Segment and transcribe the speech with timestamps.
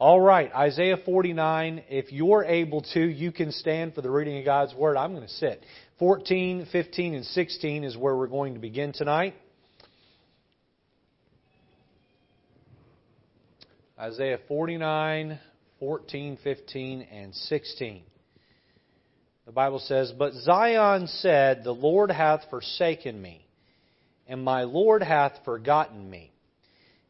[0.00, 1.82] All right, Isaiah 49.
[1.90, 4.96] If you're able to, you can stand for the reading of God's Word.
[4.96, 5.62] I'm going to sit.
[5.98, 9.34] 14, 15, and 16 is where we're going to begin tonight.
[13.98, 15.38] Isaiah 49,
[15.78, 18.02] 14, 15, and 16.
[19.44, 23.46] The Bible says, But Zion said, The Lord hath forsaken me,
[24.26, 26.32] and my Lord hath forgotten me.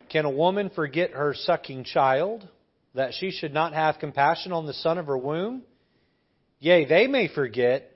[0.09, 2.49] Can a woman forget her sucking child,
[2.95, 5.63] that she should not have compassion on the son of her womb?
[6.59, 7.91] Yea, they may forget,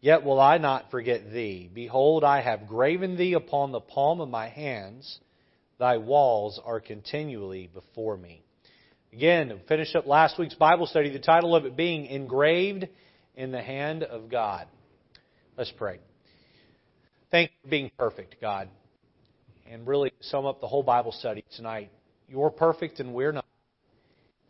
[0.00, 1.70] yet will I not forget thee.
[1.72, 5.18] Behold, I have graven thee upon the palm of my hands.
[5.78, 8.42] Thy walls are continually before me.
[9.12, 12.88] Again, finish up last week's Bible study, the title of it being Engraved
[13.36, 14.66] in the hand of God.
[15.56, 16.00] Let's pray.
[17.30, 18.68] Thank you for being perfect, God.
[19.70, 21.90] And really sum up the whole Bible study tonight.
[22.28, 23.44] You're perfect and we're not.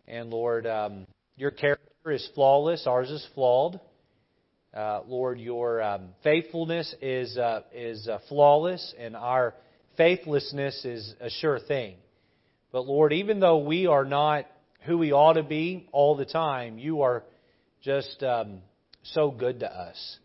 [0.07, 3.80] And Lord, um, your character is flawless, ours is flawed.
[4.74, 9.55] Uh, Lord, your um, faithfulness is uh, is uh, flawless, and our
[9.96, 11.96] faithlessness is a sure thing.
[12.73, 14.46] But Lord, even though we are not
[14.80, 17.23] who we ought to be all the time, you are
[17.83, 18.59] just um,
[19.05, 20.18] so good to us.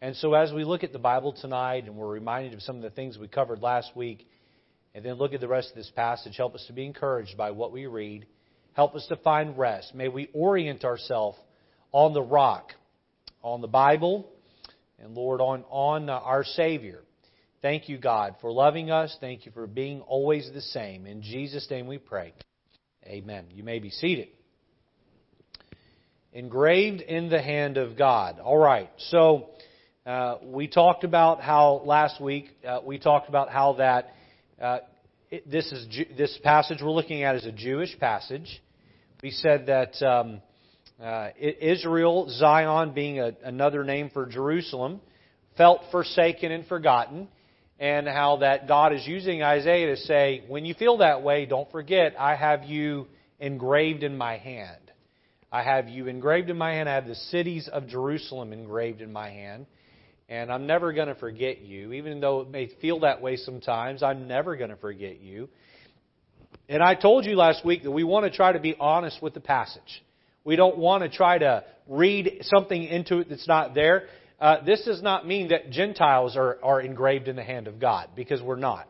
[0.00, 2.82] And so as we look at the Bible tonight and we're reminded of some of
[2.82, 4.26] the things we covered last week,
[4.94, 7.50] and then look at the rest of this passage, help us to be encouraged by
[7.50, 8.26] what we read.
[8.76, 9.94] Help us to find rest.
[9.94, 11.38] May we orient ourselves
[11.92, 12.72] on the rock,
[13.42, 14.30] on the Bible,
[14.98, 17.00] and Lord, on, on uh, our Savior.
[17.62, 19.16] Thank you, God, for loving us.
[19.20, 21.06] Thank you for being always the same.
[21.06, 22.34] In Jesus' name we pray.
[23.06, 23.46] Amen.
[23.50, 24.28] You may be seated
[26.36, 28.38] engraved in the hand of God.
[28.40, 28.90] All right.
[29.08, 29.48] So
[30.04, 34.12] uh, we talked about how last week uh, we talked about how that
[34.60, 34.80] uh,
[35.46, 38.62] this is this passage we're looking at is a Jewish passage.
[39.26, 40.40] We said that um,
[41.02, 45.00] uh, Israel, Zion, being a, another name for Jerusalem,
[45.56, 47.26] felt forsaken and forgotten,
[47.80, 51.68] and how that God is using Isaiah to say, when you feel that way, don't
[51.72, 53.08] forget I have you
[53.40, 54.92] engraved in my hand.
[55.50, 56.88] I have you engraved in my hand.
[56.88, 59.66] I have the cities of Jerusalem engraved in my hand.
[60.28, 61.94] And I'm never going to forget you.
[61.94, 65.48] Even though it may feel that way sometimes, I'm never going to forget you.
[66.68, 69.34] And I told you last week that we want to try to be honest with
[69.34, 70.02] the passage.
[70.44, 74.08] We don't want to try to read something into it that's not there.
[74.40, 78.10] Uh, this does not mean that Gentiles are, are engraved in the hand of God,
[78.14, 78.88] because we're not.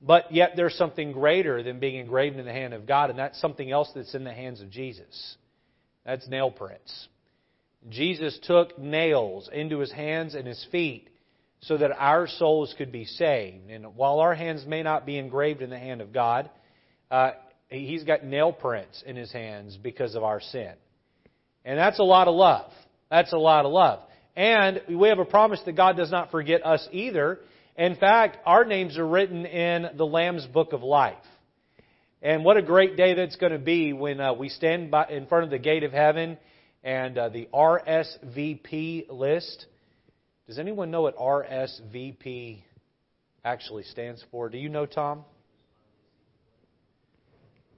[0.00, 3.40] But yet there's something greater than being engraved in the hand of God, and that's
[3.40, 5.36] something else that's in the hands of Jesus.
[6.04, 7.08] That's nail prints.
[7.88, 11.08] Jesus took nails into his hands and his feet
[11.60, 13.70] so that our souls could be saved.
[13.70, 16.50] And while our hands may not be engraved in the hand of God,
[17.12, 17.32] uh,
[17.68, 20.72] he's got nail prints in his hands because of our sin.
[21.64, 22.72] And that's a lot of love.
[23.10, 24.00] That's a lot of love.
[24.34, 27.38] And we have a promise that God does not forget us either.
[27.76, 31.14] In fact, our names are written in the Lamb's Book of Life.
[32.22, 35.26] And what a great day that's going to be when uh, we stand by, in
[35.26, 36.38] front of the gate of heaven
[36.82, 39.66] and uh, the RSVP list.
[40.46, 42.62] Does anyone know what RSVP
[43.44, 44.48] actually stands for?
[44.48, 45.24] Do you know, Tom?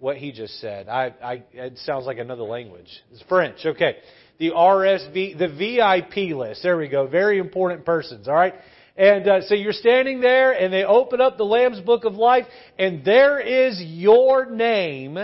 [0.05, 0.91] What he just said.
[0.91, 2.91] I, I, it sounds like another language.
[3.11, 3.65] It's French.
[3.65, 3.97] Okay.
[4.37, 6.63] The RSV, the VIP list.
[6.63, 7.07] There we go.
[7.07, 8.29] Very important persons.
[8.29, 8.53] All right.
[8.99, 12.45] And uh, so you're standing there, and they open up the Lamb's Book of Life,
[12.79, 15.19] and there is your name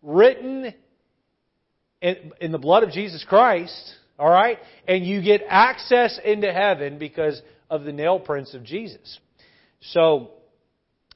[0.00, 0.72] written
[2.00, 4.56] in, in the blood of Jesus Christ, all right?
[4.88, 9.18] And you get access into heaven because of the nail prints of Jesus.
[9.82, 10.30] So,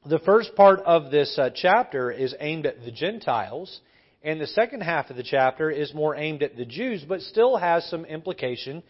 [0.08, 3.80] the first part of this uh, chapter is aimed at the Gentiles,
[4.22, 7.56] and the second half of the chapter is more aimed at the Jews, but still
[7.56, 8.82] has some implication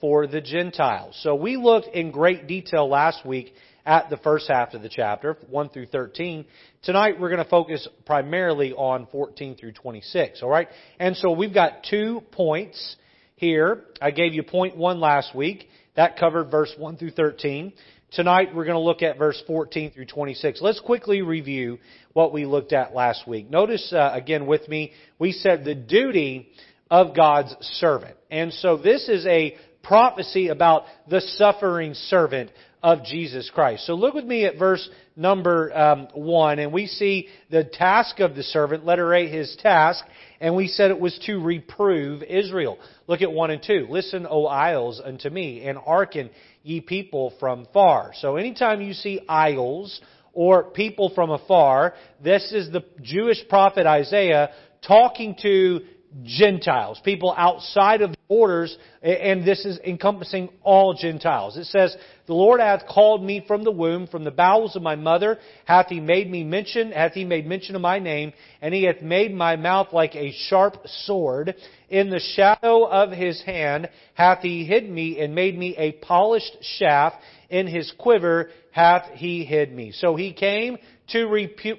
[0.00, 1.18] for the Gentiles.
[1.22, 3.52] So we looked in great detail last week
[3.84, 6.46] at the first half of the chapter, 1 through 13.
[6.82, 10.68] Tonight we're going to focus primarily on 14 through 26, alright?
[10.98, 12.96] And so we've got two points
[13.36, 13.84] here.
[14.00, 15.68] I gave you point one last week.
[15.96, 17.72] That covered verse 1 through 13.
[18.14, 20.60] Tonight we're going to look at verse 14 through 26.
[20.60, 21.78] Let's quickly review
[22.12, 23.48] what we looked at last week.
[23.48, 26.50] Notice uh, again with me, we said the duty
[26.90, 28.14] of God's servant.
[28.30, 32.50] And so this is a prophecy about the suffering servant
[32.82, 33.86] of Jesus Christ.
[33.86, 34.86] So look with me at verse
[35.16, 40.04] number um, 1, and we see the task of the servant, letter A, his task,
[40.40, 42.78] and we said it was to reprove Israel.
[43.06, 43.86] Look at 1 and 2.
[43.88, 46.30] Listen, O isles, unto me, and hearken,
[46.62, 48.12] ye people from far.
[48.14, 50.00] So anytime you see idols
[50.32, 54.50] or people from afar, this is the Jewish prophet Isaiah
[54.86, 55.80] talking to
[56.24, 61.56] Gentiles, people outside of the borders, and this is encompassing all Gentiles.
[61.56, 64.94] It says, The Lord hath called me from the womb, from the bowels of my
[64.94, 68.84] mother, hath he made me mention, hath he made mention of my name, and he
[68.84, 71.54] hath made my mouth like a sharp sword.
[71.92, 76.56] In the shadow of his hand hath he hid me, and made me a polished
[76.62, 77.18] shaft.
[77.50, 79.92] In his quiver hath he hid me.
[79.92, 80.78] So he came
[81.12, 81.26] to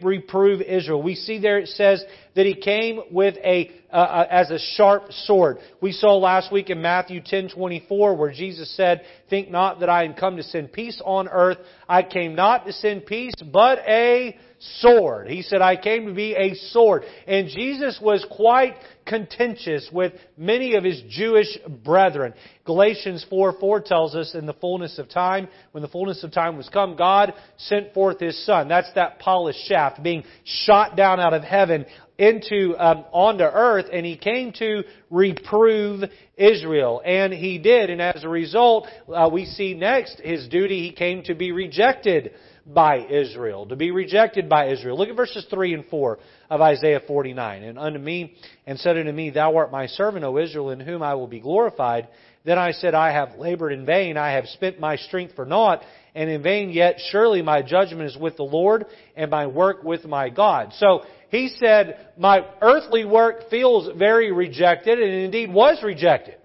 [0.01, 1.01] reprove Israel.
[1.01, 2.03] We see there it says
[2.35, 5.59] that he came with a uh, as a sharp sword.
[5.79, 10.15] We saw last week in Matthew 10:24 where Jesus said, "Think not that I am
[10.15, 11.59] come to send peace on earth.
[11.87, 14.35] I came not to send peace, but a
[14.79, 18.75] sword." He said, "I came to be a sword." And Jesus was quite
[19.05, 22.33] contentious with many of his Jewish brethren.
[22.65, 26.57] Galatians 4 4 tells us in the fullness of time, when the fullness of time
[26.57, 28.67] was come, God sent forth his Son.
[28.67, 31.85] That's that polished shaft being shot down out of heaven
[32.17, 36.03] into um, onto earth, and he came to reprove
[36.37, 37.89] Israel, and he did.
[37.89, 40.87] And as a result, uh, we see next his duty.
[40.87, 42.31] He came to be rejected
[42.65, 44.97] by Israel, to be rejected by Israel.
[44.97, 47.63] Look at verses 3 and 4 of Isaiah 49.
[47.63, 48.35] And unto me,
[48.65, 51.41] and said unto me, Thou art my servant, O Israel, in whom I will be
[51.41, 52.07] glorified.
[52.45, 55.81] Then I said, I have labored in vain, I have spent my strength for naught,
[56.15, 60.05] and in vain yet surely my judgment is with the Lord, and my work with
[60.05, 60.73] my God.
[60.77, 66.35] So, he said, my earthly work feels very rejected, and indeed was rejected.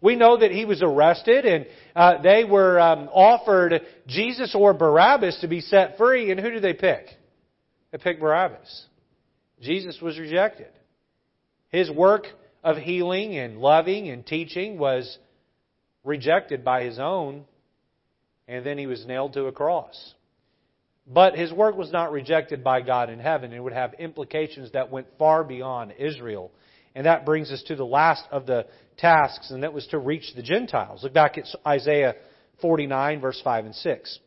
[0.00, 1.66] We know that he was arrested and
[1.96, 6.62] uh, they were um, offered Jesus or Barabbas to be set free, and who did
[6.62, 7.06] they pick?
[7.90, 8.86] They picked Barabbas.
[9.62, 10.68] Jesus was rejected.
[11.70, 12.26] His work
[12.62, 15.18] of healing and loving and teaching was
[16.04, 17.46] rejected by his own,
[18.48, 20.14] and then he was nailed to a cross.
[21.06, 23.52] But his work was not rejected by God in heaven.
[23.52, 26.50] It would have implications that went far beyond Israel.
[26.94, 30.32] And that brings us to the last of the tasks, and that was to reach
[30.34, 31.02] the Gentiles.
[31.02, 32.14] Look back at Isaiah
[32.60, 34.18] 49, verse 5 and 6.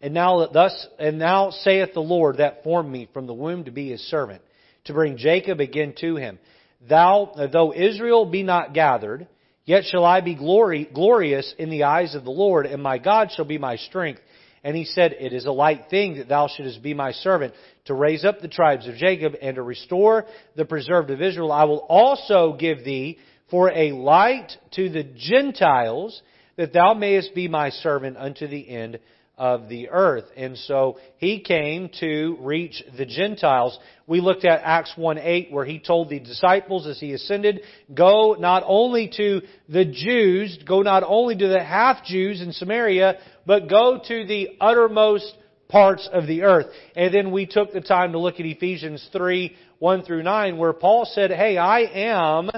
[0.00, 3.70] And now thus and now saith the Lord that formed me from the womb to
[3.70, 4.42] be his servant,
[4.86, 6.40] to bring Jacob again to him.
[6.88, 9.28] Thou though Israel be not gathered,
[9.64, 13.30] yet shall I be glory, glorious in the eyes of the Lord, and my God
[13.32, 14.20] shall be my strength.
[14.64, 17.54] And he said, It is a light thing that thou shouldest be my servant,
[17.86, 20.26] to raise up the tribes of Jacob, and to restore
[20.56, 21.50] the preserved of Israel.
[21.50, 23.18] I will also give thee
[23.50, 26.22] for a light to the Gentiles,
[26.56, 28.98] that thou mayest be my servant unto the end
[29.38, 30.24] of the earth.
[30.36, 33.78] And so he came to reach the Gentiles.
[34.06, 37.62] We looked at Acts 1 8, where he told the disciples as he ascended,
[37.92, 43.18] Go not only to the Jews, go not only to the half Jews in Samaria,
[43.46, 45.34] but go to the uttermost
[45.68, 46.66] parts of the earth.
[46.94, 50.72] And then we took the time to look at Ephesians 3 1 through 9, where
[50.72, 52.50] Paul said, Hey, I am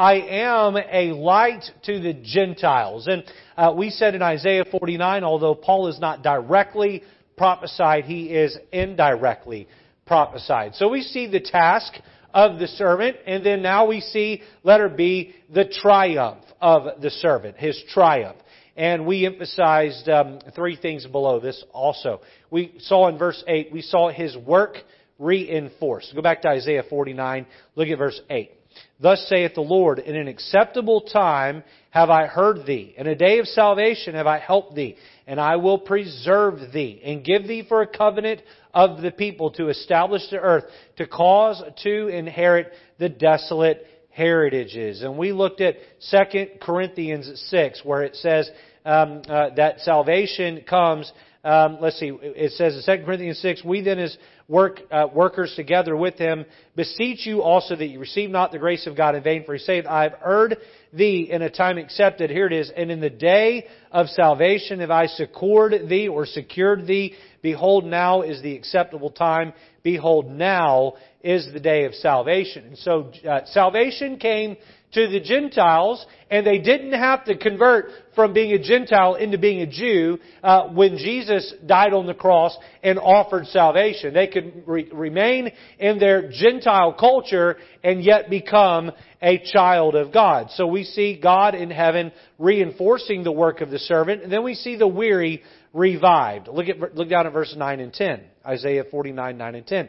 [0.00, 3.06] I am a light to the Gentiles.
[3.06, 3.22] And
[3.54, 7.02] uh, we said in Isaiah 49, although Paul is not directly
[7.36, 9.68] prophesied, he is indirectly
[10.06, 10.74] prophesied.
[10.76, 11.92] So we see the task
[12.32, 17.58] of the servant, and then now we see, letter B, the triumph of the servant,
[17.58, 18.38] his triumph.
[18.78, 22.22] And we emphasized um, three things below this also.
[22.50, 24.76] We saw in verse 8, we saw his work
[25.18, 26.14] reinforced.
[26.14, 27.44] Go back to Isaiah 49,
[27.76, 28.52] look at verse 8.
[29.00, 33.38] Thus saith the Lord, In an acceptable time have I heard thee, in a day
[33.38, 37.82] of salvation have I helped thee, and I will preserve thee, and give thee for
[37.82, 38.42] a covenant
[38.72, 40.64] of the people to establish the earth,
[40.98, 45.02] to cause to inherit the desolate heritages.
[45.02, 45.76] And we looked at
[46.10, 48.50] 2 Corinthians 6, where it says
[48.84, 51.10] um, uh, that salvation comes
[51.42, 54.16] um, let's see, it says in 2 Corinthians 6, We then as
[54.46, 56.44] work, uh, workers together with him,
[56.76, 59.58] beseech you also that you receive not the grace of God in vain, for he
[59.58, 60.58] saith, I have heard
[60.92, 62.28] thee in a time accepted.
[62.28, 62.70] Here it is.
[62.76, 67.14] And in the day of salvation have I secured thee or secured thee.
[67.40, 69.54] Behold, now is the acceptable time.
[69.82, 72.66] Behold, now is the day of salvation.
[72.66, 74.58] And so, uh, salvation came
[74.92, 79.60] to the Gentiles, and they didn't have to convert from being a Gentile into being
[79.60, 84.12] a Jew uh, when Jesus died on the cross and offered salvation.
[84.12, 88.90] They could re- remain in their Gentile culture and yet become
[89.22, 90.48] a child of God.
[90.52, 94.54] So we see God in heaven reinforcing the work of the servant, and then we
[94.54, 95.42] see the weary
[95.72, 96.48] revived.
[96.48, 98.22] Look at look down at verse 9 and 10.
[98.44, 99.88] Isaiah 49, 9 and 10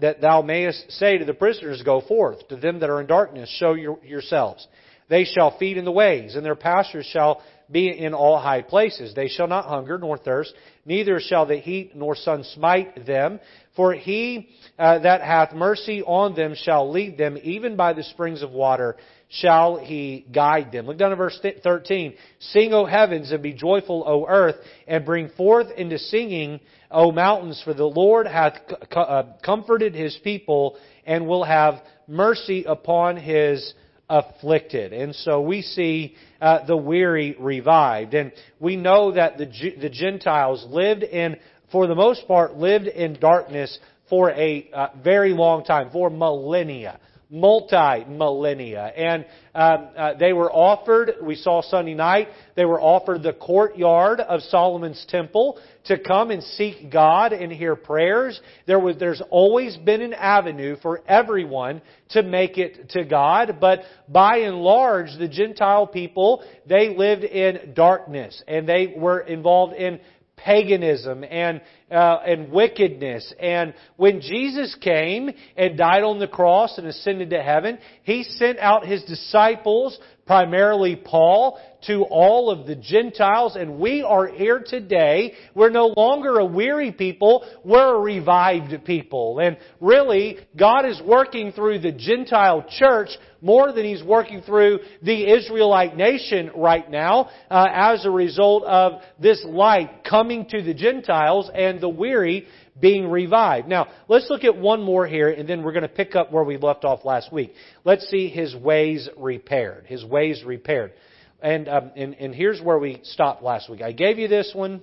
[0.00, 2.46] that thou mayest say to the prisoners, Go forth.
[2.48, 4.66] To them that are in darkness, show your, yourselves.
[5.08, 9.14] They shall feed in the ways, and their pastures shall be in all high places.
[9.14, 13.40] They shall not hunger nor thirst, neither shall the heat nor sun smite them.
[13.76, 18.42] For he uh, that hath mercy on them shall lead them, even by the springs
[18.42, 18.96] of water
[19.28, 20.86] shall he guide them.
[20.86, 22.14] Look down at verse 13.
[22.40, 27.60] Sing, O heavens, and be joyful, O earth, and bring forth into singing, O mountains,
[27.64, 28.54] for the Lord hath
[28.92, 30.76] uh, comforted his people,
[31.06, 33.74] and will have mercy upon his
[34.08, 34.92] afflicted.
[34.92, 38.14] And so we see uh, the weary revived.
[38.14, 39.46] And we know that the,
[39.78, 41.36] the Gentiles lived in,
[41.70, 43.78] for the most part, lived in darkness
[44.08, 46.98] for a uh, very long time, for millennia
[47.30, 48.84] multi-millennia.
[48.84, 54.20] And um, uh, they were offered, we saw Sunday night, they were offered the courtyard
[54.20, 58.40] of Solomon's temple to come and seek God and hear prayers.
[58.66, 63.80] There was, there's always been an avenue for everyone to make it to God, but
[64.08, 70.00] by and large, the Gentile people, they lived in darkness and they were involved in
[70.36, 73.32] paganism and uh, and wickedness.
[73.38, 78.58] And when Jesus came and died on the cross and ascended to heaven, He sent
[78.58, 85.34] out His disciples, primarily Paul, to all of the Gentiles, and we are here today.
[85.54, 89.38] We're no longer a weary people, we're a revived people.
[89.38, 95.32] And really, God is working through the Gentile church more than He's working through the
[95.32, 101.48] Israelite nation right now uh, as a result of this light coming to the Gentiles
[101.54, 102.46] and the weary
[102.78, 103.68] being revived.
[103.68, 106.44] Now, let's look at one more here, and then we're going to pick up where
[106.44, 107.54] we left off last week.
[107.84, 109.86] Let's see His ways repaired.
[109.86, 110.92] His ways repaired.
[111.40, 113.80] And, um, and, and here's where we stopped last week.
[113.80, 114.82] I gave you this one,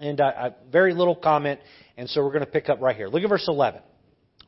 [0.00, 1.60] and I, I, very little comment,
[1.96, 3.08] and so we're going to pick up right here.
[3.08, 3.80] Look at verse 11.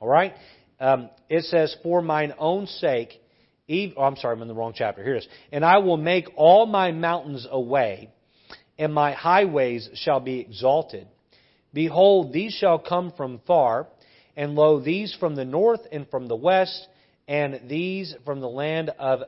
[0.01, 0.35] All right?
[0.81, 3.21] Um, it says, For mine own sake,
[3.67, 5.05] Eve, oh, I'm sorry, I'm in the wrong chapter.
[5.05, 5.29] Here it is.
[5.53, 8.11] And I will make all my mountains away,
[8.79, 11.07] and my highways shall be exalted.
[11.79, 13.87] Behold, these shall come from far,
[14.37, 16.89] and lo, these from the north and from the west,
[17.29, 19.21] and these from the land of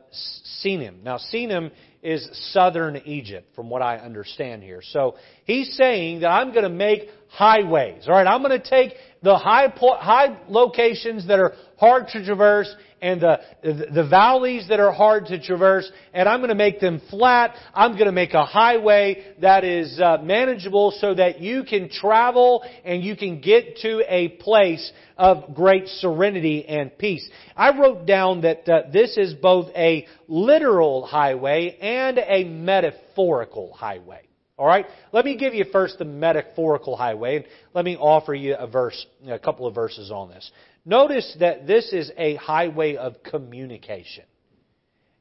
[0.61, 1.01] Sinim.
[1.05, 1.71] Now, Sinim
[2.03, 4.81] is southern Egypt, from what I understand here.
[4.83, 5.15] So
[5.45, 8.09] he's saying that I'm going to make highways.
[8.09, 12.75] All right, I'm going to take the high high locations that are hard to traverse
[13.03, 17.01] and the, the valleys that are hard to traverse, and I'm going to make them
[17.09, 17.55] flat.
[17.75, 22.63] I'm going to make a highway that is uh, manageable so that you can travel
[22.85, 27.27] and you can get to a place of great serenity and peace.
[27.57, 34.30] I wrote down that uh, this is both a literal highway and a metaphorical highway.
[34.61, 34.85] All right?
[35.11, 39.07] Let me give you first the metaphorical highway, and let me offer you a verse,
[39.27, 40.51] a couple of verses on this.
[40.85, 44.25] Notice that this is a highway of communication.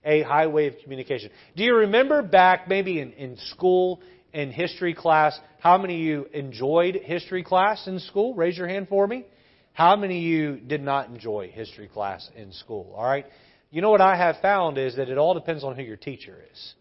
[0.04, 1.32] A highway of communication.
[1.56, 4.02] Do you remember back maybe in, in school,
[4.34, 8.34] in history class, how many of you enjoyed history class in school?
[8.34, 9.26] Raise your hand for me.
[9.72, 12.94] How many of you did not enjoy history class in school?
[12.94, 13.26] All right?
[13.72, 16.44] You know what I have found is that it all depends on who your teacher
[16.52, 16.74] is.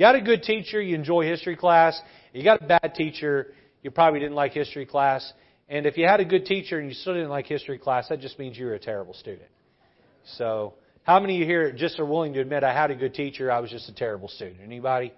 [0.00, 2.00] You got a good teacher, you enjoy history class.
[2.32, 3.52] You got a bad teacher,
[3.82, 5.30] you probably didn't like history class.
[5.68, 8.18] And if you had a good teacher and you still didn't like history class, that
[8.18, 9.50] just means you were a terrible student.
[10.38, 13.12] So, how many of you here just are willing to admit I had a good
[13.12, 14.60] teacher, I was just a terrible student?
[14.64, 15.12] Anybody?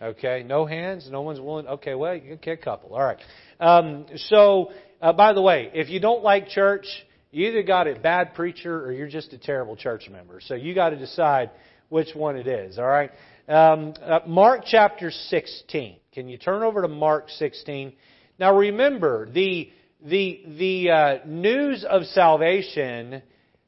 [0.00, 1.66] Okay, no hands, no one's willing.
[1.66, 2.94] Okay, well, you okay, a couple.
[2.94, 3.18] All right.
[3.58, 6.86] Um, so, uh, by the way, if you don't like church,
[7.32, 10.40] you either got a bad preacher or you're just a terrible church member.
[10.40, 11.50] So you got to decide
[11.88, 12.78] which one it is.
[12.78, 13.10] All right.
[13.48, 15.96] Um, uh, Mark chapter 16.
[16.12, 17.92] Can you turn over to Mark 16?
[18.38, 19.70] Now remember, the
[20.04, 23.22] the, the uh, news of salvation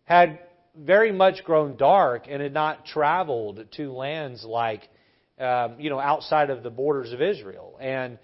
[0.05, 0.41] had
[0.77, 4.89] very much grown dark and had not traveled to lands like,
[5.39, 7.79] um, you know, outside of the borders of Israel.
[7.81, 8.19] And,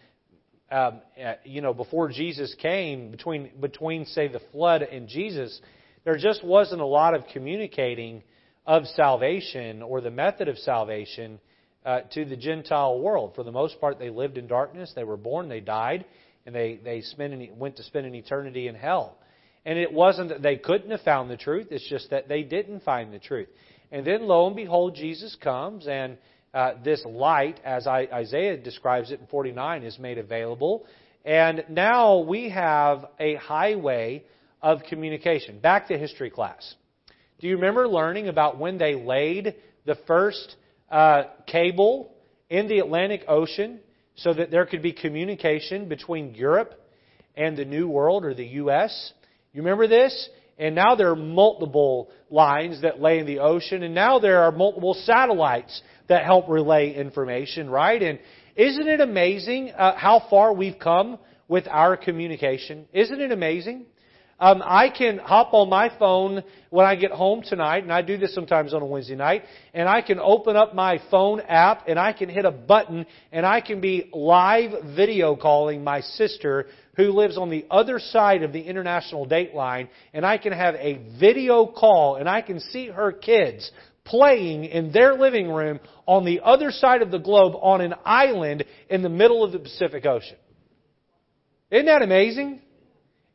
[0.73, 5.61] um, uh, you know, before Jesus came, between, between, say, the flood and Jesus,
[6.05, 8.23] there just wasn't a lot of communicating
[8.67, 11.39] of salvation or the method of salvation
[11.85, 13.33] uh, to the Gentile world.
[13.35, 14.93] For the most part, they lived in darkness.
[14.95, 16.05] They were born, they died,
[16.47, 19.17] and they, they spent an, went to spend an eternity in hell.
[19.65, 22.83] And it wasn't that they couldn't have found the truth, it's just that they didn't
[22.83, 23.49] find the truth.
[23.93, 26.17] And then lo and behold, Jesus comes, and
[26.55, 30.87] uh, this light, as I, Isaiah describes it in 49, is made available.
[31.25, 34.25] And now we have a highway
[34.63, 35.59] of communication.
[35.59, 36.75] Back to history class.
[37.41, 39.55] Do you remember learning about when they laid
[39.87, 40.57] the first
[40.91, 42.13] uh, cable
[42.51, 43.81] in the Atlantic Ocean
[44.17, 46.75] so that there could be communication between Europe
[47.35, 49.13] and the New World or the U.S.
[49.55, 50.29] You remember this?
[50.59, 54.53] And now there are multiple lines that lay in the ocean, and now there are
[54.53, 58.03] multiple satellites that help relay information, right?
[58.03, 58.19] And
[58.57, 61.19] isn't it amazing uh, how far we've come
[61.49, 62.87] with our communication?
[62.93, 63.87] Isn't it amazing?
[64.41, 68.17] Um, I can hop on my phone when I get home tonight, and I do
[68.17, 69.45] this sometimes on a Wednesday night,
[69.75, 73.45] and I can open up my phone app and I can hit a button and
[73.45, 78.55] I can be live video calling my sister who lives on the other side of
[78.55, 82.89] the international date line, and I can have a video call and I can see
[82.89, 83.71] her kids
[84.05, 88.65] playing in their living room on the other side of the globe on an island
[88.89, 90.37] in the middle of the Pacific Ocean.
[91.71, 92.63] Isn't that amazing?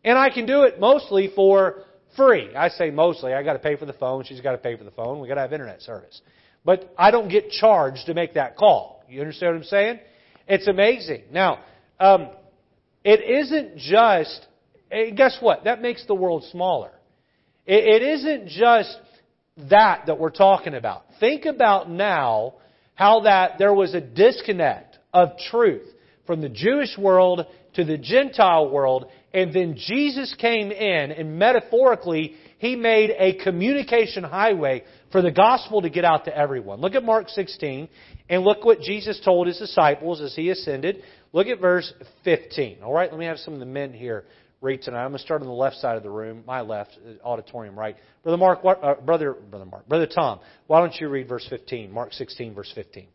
[0.05, 1.83] And I can do it mostly for
[2.15, 2.55] free.
[2.55, 3.33] I say mostly.
[3.33, 4.23] I got to pay for the phone.
[4.23, 5.19] She's got to pay for the phone.
[5.19, 6.21] We got to have internet service.
[6.63, 9.03] But I don't get charged to make that call.
[9.09, 9.99] You understand what I'm saying?
[10.47, 11.23] It's amazing.
[11.31, 11.59] Now,
[11.99, 12.29] um,
[13.03, 14.45] it isn't just.
[14.91, 15.63] Guess what?
[15.63, 16.91] That makes the world smaller.
[17.65, 18.97] It, it isn't just
[19.69, 21.05] that that we're talking about.
[21.19, 22.55] Think about now
[22.93, 25.87] how that there was a disconnect of truth
[26.27, 32.35] from the Jewish world to the Gentile world, and then Jesus came in, and metaphorically,
[32.57, 36.79] He made a communication highway for the gospel to get out to everyone.
[36.79, 37.89] Look at Mark 16,
[38.29, 41.03] and look what Jesus told His disciples as He ascended.
[41.33, 41.91] Look at verse
[42.23, 42.77] 15.
[42.81, 44.23] All right, let me have some of the men here
[44.61, 45.03] read tonight.
[45.03, 47.97] I'm going to start on the left side of the room, my left, auditorium right.
[48.23, 52.13] Brother Mark, uh, brother, brother Mark, brother Tom, why don't you read verse 15, Mark
[52.13, 53.07] 16, verse 15.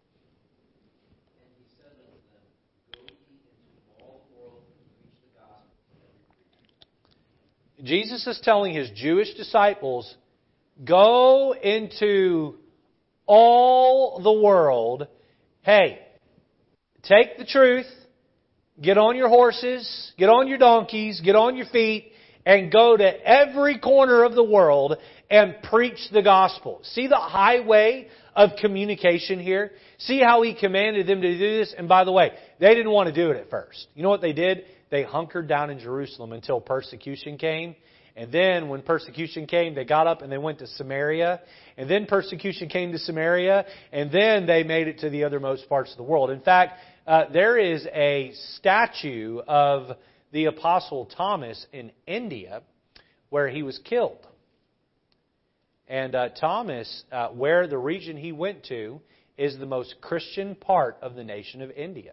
[7.84, 10.14] Jesus is telling his Jewish disciples,
[10.84, 12.56] go into
[13.26, 15.06] all the world.
[15.62, 16.00] Hey,
[17.02, 17.86] take the truth,
[18.80, 22.12] get on your horses, get on your donkeys, get on your feet,
[22.44, 24.96] and go to every corner of the world
[25.30, 26.80] and preach the gospel.
[26.82, 29.72] See the highway of communication here?
[29.98, 31.74] See how he commanded them to do this?
[31.76, 33.86] And by the way, they didn't want to do it at first.
[33.94, 34.64] You know what they did?
[34.90, 37.76] they hunkered down in Jerusalem until persecution came.
[38.16, 41.40] And then when persecution came, they got up and they went to Samaria.
[41.76, 43.64] And then persecution came to Samaria.
[43.92, 46.30] And then they made it to the othermost parts of the world.
[46.30, 49.96] In fact, uh, there is a statue of
[50.32, 52.62] the Apostle Thomas in India
[53.30, 54.26] where he was killed.
[55.90, 59.00] And uh, Thomas, uh, where the region he went to,
[59.36, 62.12] is the most Christian part of the nation of India.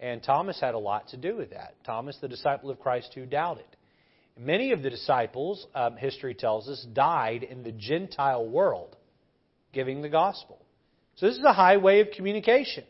[0.00, 1.74] And Thomas had a lot to do with that.
[1.84, 3.66] Thomas, the disciple of Christ who doubted.
[4.38, 8.96] Many of the disciples, um, history tells us, died in the Gentile world
[9.74, 10.58] giving the gospel.
[11.16, 12.84] So this is a highway of communication.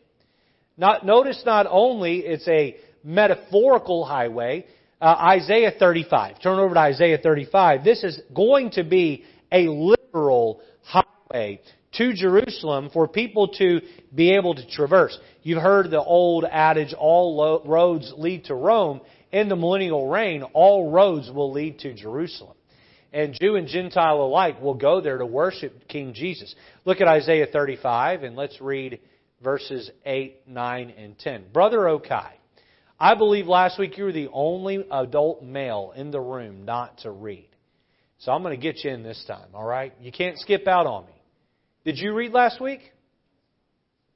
[0.77, 4.67] Not, notice not only it's a metaphorical highway,
[5.01, 6.41] uh, Isaiah 35.
[6.41, 7.83] Turn over to Isaiah 35.
[7.83, 11.61] This is going to be a literal highway
[11.93, 13.81] to Jerusalem for people to
[14.15, 15.19] be able to traverse.
[15.43, 19.01] You've heard the old adage, all roads lead to Rome.
[19.33, 22.57] In the millennial reign, all roads will lead to Jerusalem.
[23.13, 26.55] And Jew and Gentile alike will go there to worship King Jesus.
[26.85, 29.01] Look at Isaiah 35 and let's read
[29.43, 31.47] verses 8, 9, and 10.
[31.53, 32.31] Brother Okai,
[32.99, 37.11] I believe last week you were the only adult male in the room not to
[37.11, 37.49] read.
[38.21, 39.95] So I'm going to get you in this time, all right?
[40.01, 41.13] You can't skip out on me.
[41.85, 42.81] Did you read last week?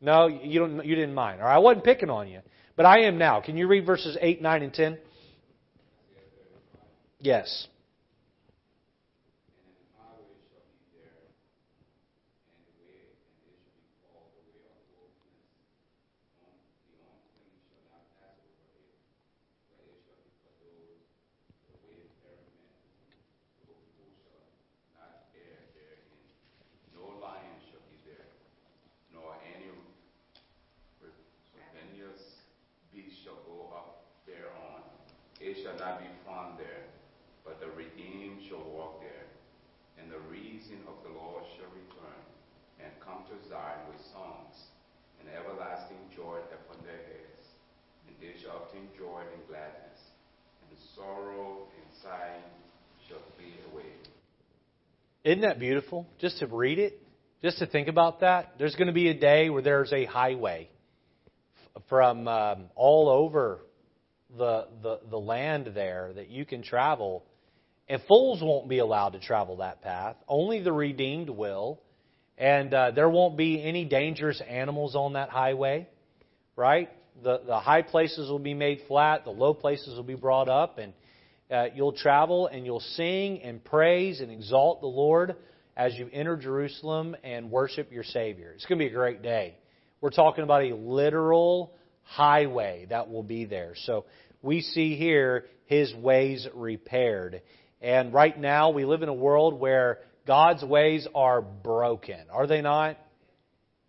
[0.01, 0.85] No, you don't.
[0.85, 1.41] You didn't mind.
[1.41, 2.41] Or I wasn't picking on you,
[2.77, 3.41] but I am now.
[3.41, 4.99] Can you read verses eight, nine, and ten?
[7.19, 7.69] Yes.
[55.25, 56.07] Isn't that beautiful?
[56.21, 57.01] Just to read it,
[57.43, 58.55] just to think about that.
[58.59, 60.69] There's going to be a day where there's a highway
[61.89, 63.61] from um, all over
[64.37, 67.25] the, the the land there that you can travel,
[67.89, 70.17] and fools won't be allowed to travel that path.
[70.29, 71.81] Only the redeemed will,
[72.37, 75.89] and uh, there won't be any dangerous animals on that highway,
[76.57, 76.91] right?
[77.23, 80.79] The the high places will be made flat, the low places will be brought up,
[80.79, 80.93] and
[81.51, 85.37] uh, you'll travel and you'll sing and praise and exalt the Lord
[85.77, 88.53] as you enter Jerusalem and worship your Savior.
[88.55, 89.57] It's going to be a great day.
[90.01, 93.75] We're talking about a literal highway that will be there.
[93.85, 94.05] So
[94.43, 97.43] we see here His ways repaired.
[97.81, 102.19] And right now we live in a world where God's ways are broken.
[102.33, 102.99] Are they not?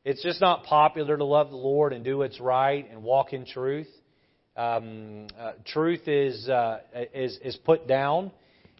[0.05, 3.43] It's just not popular to love the Lord and do what's right and walk in
[3.43, 3.87] truth.
[4.55, 8.29] Um, uh, truth is, uh, is, is put down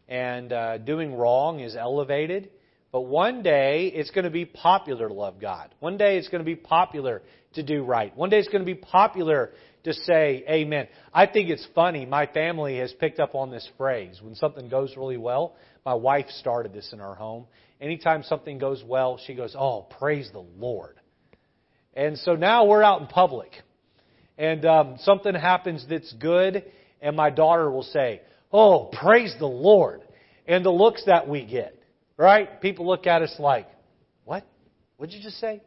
[0.07, 2.51] and uh, doing wrong is elevated.
[2.91, 5.73] But one day it's going to be popular to love God.
[5.79, 7.23] One day it's going to be popular
[7.55, 8.15] to do right.
[8.15, 9.49] One day it's going to be popular
[9.85, 10.87] to say amen.
[11.11, 12.05] I think it's funny.
[12.05, 14.19] My family has picked up on this phrase.
[14.21, 15.55] When something goes really well,
[15.87, 17.47] my wife started this in our home.
[17.81, 20.99] Anytime something goes well, she goes, Oh, praise the Lord.
[21.95, 23.51] And so now we're out in public.
[24.37, 26.63] And um, something happens that's good,
[27.01, 30.01] and my daughter will say, Oh, praise the Lord.
[30.47, 31.77] And the looks that we get,
[32.17, 32.61] right?
[32.61, 33.67] People look at us like,
[34.25, 34.45] What?
[34.97, 35.61] What'd you just say?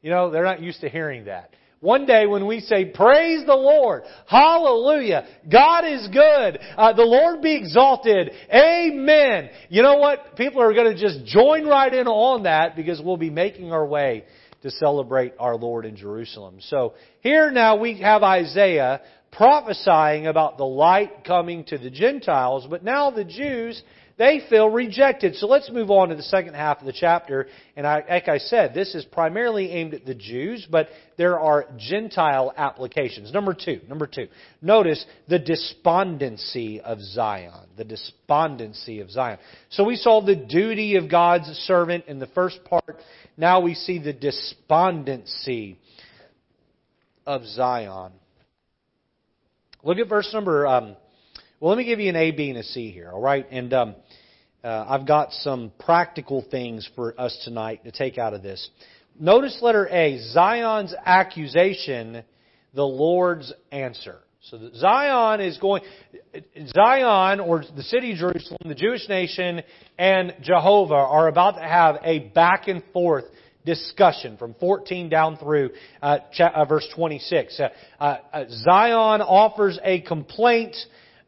[0.00, 1.50] You know, they're not used to hearing that.
[1.80, 7.42] One day when we say, Praise the Lord, Hallelujah, God is good, uh, the Lord
[7.42, 9.50] be exalted, Amen.
[9.68, 10.36] You know what?
[10.36, 13.84] People are going to just join right in on that because we'll be making our
[13.84, 14.24] way
[14.64, 16.56] to celebrate our Lord in Jerusalem.
[16.58, 22.82] So here now we have Isaiah prophesying about the light coming to the Gentiles, but
[22.82, 23.82] now the Jews
[24.16, 25.34] they feel rejected.
[25.36, 27.48] So let's move on to the second half of the chapter.
[27.76, 31.66] And I, like I said, this is primarily aimed at the Jews, but there are
[31.76, 33.32] Gentile applications.
[33.32, 34.28] Number two, number two.
[34.62, 37.66] Notice the despondency of Zion.
[37.76, 39.38] The despondency of Zion.
[39.70, 43.00] So we saw the duty of God's servant in the first part.
[43.36, 45.78] Now we see the despondency
[47.26, 48.12] of Zion.
[49.82, 50.96] Look at verse number um,
[51.64, 53.46] well, let me give you an A, B, and a C here, all right?
[53.50, 53.94] And um,
[54.64, 58.70] uh, I've got some practical things for us tonight to take out of this.
[59.20, 62.24] Notice letter A, Zion's accusation,
[62.72, 64.16] the Lord's answer.
[64.40, 65.82] So Zion is going,
[66.74, 69.62] Zion, or the city of Jerusalem, the Jewish nation,
[69.98, 73.24] and Jehovah are about to have a back and forth
[73.64, 75.70] discussion from 14 down through
[76.02, 77.60] uh, uh, verse 26.
[77.60, 77.68] Uh,
[78.00, 80.76] uh, Zion offers a complaint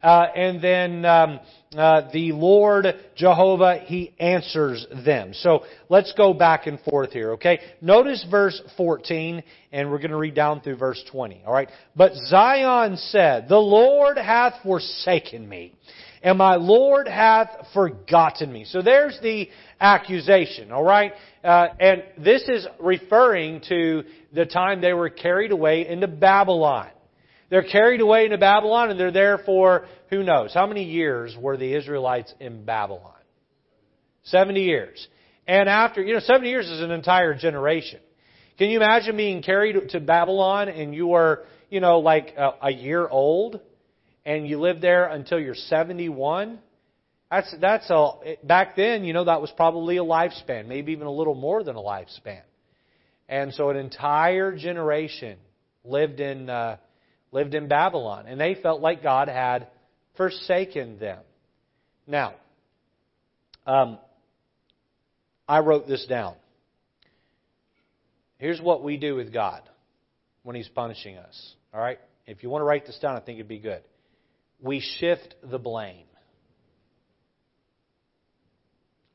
[0.01, 1.39] uh, and then um,
[1.75, 5.33] uh, the Lord Jehovah, He answers them.
[5.33, 7.59] So let's go back and forth here, okay?
[7.81, 11.69] Notice verse 14, and we're going to read down through verse 20, alright?
[11.95, 15.73] But Zion said, The Lord hath forsaken me,
[16.21, 18.65] and my Lord hath forgotten me.
[18.65, 19.49] So there's the
[19.81, 21.13] accusation, alright?
[21.43, 26.89] Uh, and this is referring to the time they were carried away into Babylon.
[27.49, 30.53] They're carried away into Babylon and they're there for who knows?
[30.53, 33.13] How many years were the Israelites in Babylon?
[34.23, 35.07] 70 years.
[35.47, 37.99] And after, you know, 70 years is an entire generation.
[38.57, 42.71] Can you imagine being carried to Babylon and you were, you know, like a, a
[42.71, 43.61] year old
[44.25, 46.59] and you lived there until you're 71?
[47.31, 51.11] That's, that's a, back then, you know, that was probably a lifespan, maybe even a
[51.11, 52.41] little more than a lifespan.
[53.29, 55.37] And so an entire generation
[55.83, 56.77] lived in, uh,
[57.31, 59.67] lived in Babylon, and they felt like God had
[60.15, 61.19] forsaken them.
[62.05, 62.33] Now,
[63.65, 63.99] um,
[65.47, 66.35] I wrote this down.
[68.37, 69.61] Here's what we do with God
[70.43, 71.53] when He's punishing us.
[71.73, 71.99] All right?
[72.25, 73.81] If you want to write this down, I think it'd be good.
[74.61, 76.05] We shift the blame.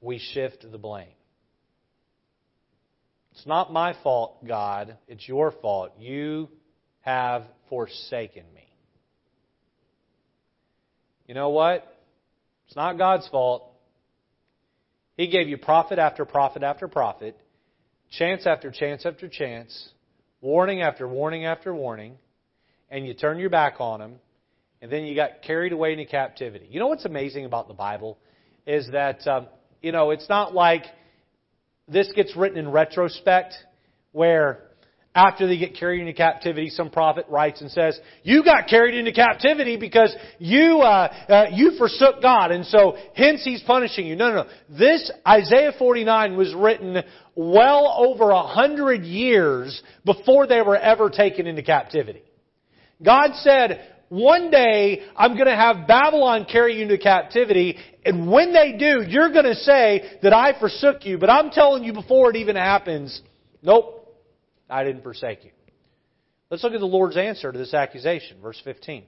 [0.01, 1.07] We shift the blame.
[3.33, 4.97] It's not my fault, God.
[5.09, 5.93] It's your fault.
[5.99, 6.49] You
[7.03, 8.67] have forsaken me.
[11.27, 11.87] You know what?
[12.67, 13.71] It's not God's fault.
[15.17, 17.37] He gave you prophet after prophet after prophet,
[18.11, 19.91] chance after chance after chance,
[20.41, 22.17] warning after warning after warning,
[22.91, 24.15] and you turn your back on him,
[24.81, 26.67] and then you got carried away into captivity.
[26.71, 28.19] You know what's amazing about the Bible
[28.67, 29.47] is that um,
[29.81, 30.85] you know it's not like
[31.89, 33.55] this gets written in retrospect,
[34.13, 34.61] where
[35.15, 39.13] after they get carried into captivity, some prophet writes and says, "You got carried into
[39.13, 44.31] captivity because you uh, uh, you forsook God, and so hence He's punishing you." No,
[44.31, 44.49] no, no.
[44.71, 47.03] This Isaiah 49 was written
[47.35, 52.23] well over a hundred years before they were ever taken into captivity.
[53.05, 58.55] God said, "One day I'm going to have Babylon carry you into captivity, and when
[58.55, 62.31] they do, you're going to say that I forsook you." But I'm telling you before
[62.31, 63.21] it even happens,
[63.63, 63.99] nope.
[64.73, 65.51] I didn't forsake you.
[66.51, 69.05] Let's look at the Lord's answer to this accusation, verse 15.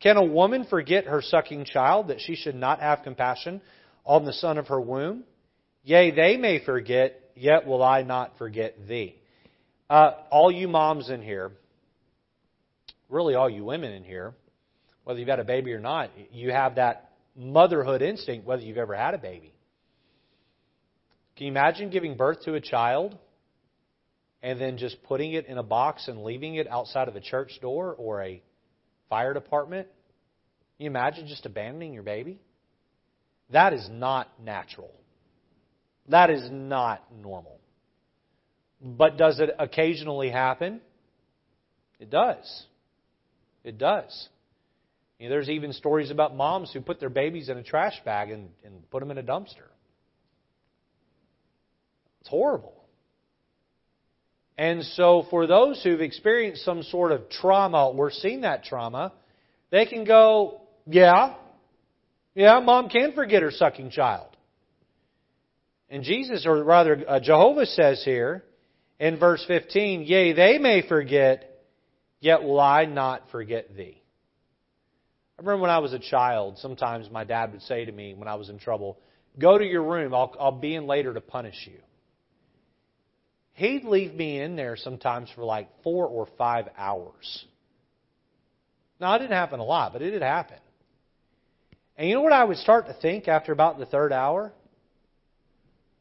[0.00, 3.60] Can a woman forget her sucking child that she should not have compassion
[4.04, 5.24] on the son of her womb?
[5.84, 9.16] Yea, they may forget, yet will I not forget thee.
[9.88, 11.52] Uh, all you moms in here,
[13.08, 14.34] really all you women in here,
[15.04, 18.94] whether you've had a baby or not, you have that motherhood instinct whether you've ever
[18.94, 19.52] had a baby.
[21.36, 23.16] Can you imagine giving birth to a child
[24.42, 27.58] and then just putting it in a box and leaving it outside of a church
[27.60, 28.42] door or a
[29.08, 29.86] fire department?
[30.76, 32.40] Can you imagine just abandoning your baby?
[33.50, 34.92] That is not natural.
[36.08, 37.58] That is not normal.
[38.80, 40.80] But does it occasionally happen?
[41.98, 42.64] It does.
[43.62, 44.28] It does.
[45.18, 48.30] You know, there's even stories about moms who put their babies in a trash bag
[48.30, 49.68] and, and put them in a dumpster.
[52.20, 52.79] It's horrible.
[54.60, 59.10] And so, for those who've experienced some sort of trauma or seen that trauma,
[59.70, 61.36] they can go, yeah,
[62.34, 64.36] yeah, mom can forget her sucking child.
[65.88, 68.44] And Jesus, or rather, uh, Jehovah says here
[68.98, 71.62] in verse 15, Yea, they may forget,
[72.20, 74.02] yet will I not forget thee.
[75.38, 78.28] I remember when I was a child, sometimes my dad would say to me when
[78.28, 78.98] I was in trouble,
[79.38, 81.78] Go to your room, I'll, I'll be in later to punish you.
[83.60, 87.44] He'd leave me in there sometimes for like four or five hours.
[88.98, 90.56] Now, it didn't happen a lot, but it did happen.
[91.98, 94.50] And you know what I would start to think after about the third hour?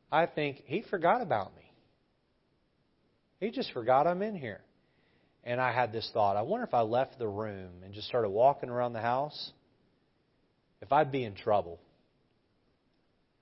[0.09, 1.69] I think, he forgot about me.
[3.41, 4.61] He just forgot I'm in here.
[5.43, 8.29] And I had this thought I wonder if I left the room and just started
[8.29, 9.51] walking around the house,
[10.81, 11.77] if I'd be in trouble.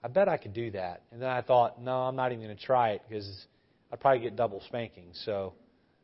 [0.03, 1.03] I bet I could do that.
[1.11, 3.45] And then I thought, no, I'm not even going to try it because
[3.91, 5.09] I'd probably get double spanking.
[5.25, 5.53] So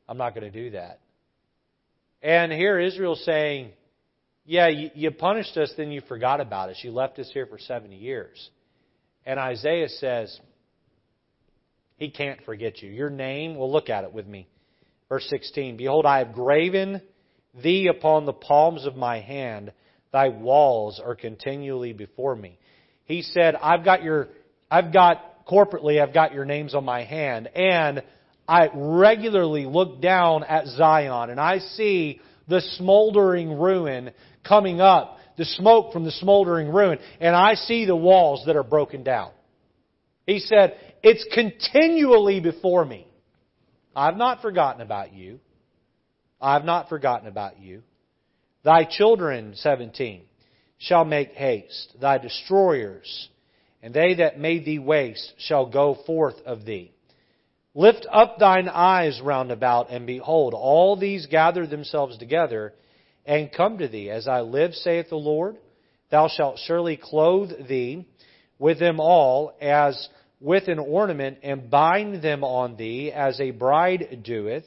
[0.07, 0.99] I'm not going to do that.
[2.21, 3.71] And here Israel's saying,
[4.45, 6.79] yeah, you, you punished us, then you forgot about us.
[6.81, 8.49] You left us here for 70 years.
[9.25, 10.37] And Isaiah says,
[11.97, 12.89] He can't forget you.
[12.89, 14.47] Your name, well, look at it with me.
[15.07, 17.01] Verse 16 Behold, I have graven
[17.61, 19.71] thee upon the palms of my hand,
[20.11, 22.57] thy walls are continually before me.
[23.05, 24.29] He said, I've got your,
[24.69, 28.03] I've got, corporately, I've got your names on my hand, and
[28.47, 34.11] I regularly look down at Zion, and I see the smoldering ruin
[34.43, 38.63] coming up, the smoke from the smoldering ruin, and I see the walls that are
[38.63, 39.31] broken down.
[40.25, 43.07] He said, It's continually before me.
[43.95, 45.39] I've not forgotten about you.
[46.41, 47.83] I've not forgotten about you.
[48.63, 50.23] Thy children, 17,
[50.77, 53.29] shall make haste, thy destroyers,
[53.83, 56.91] and they that made thee waste shall go forth of thee.
[57.75, 62.73] Lift up thine eyes round about, and behold, all these gather themselves together
[63.25, 64.09] and come to thee.
[64.09, 65.57] As I live, saith the Lord,
[66.09, 68.07] thou shalt surely clothe thee
[68.57, 70.07] with them all as
[70.39, 74.65] with an ornament, and bind them on thee as a bride doeth.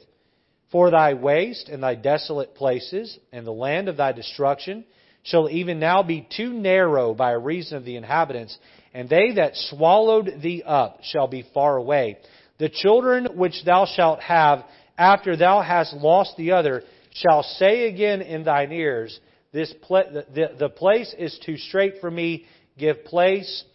[0.71, 4.85] For thy waste and thy desolate places, and the land of thy destruction,
[5.23, 8.57] shall even now be too narrow by reason of the inhabitants,
[8.97, 12.17] and they that swallowed thee up shall be far away.
[12.57, 14.63] The children which thou shalt have
[14.97, 16.81] after thou hast lost the other
[17.11, 19.19] shall say again in thine ears,
[19.53, 23.65] this the, the place is too strait for me, give place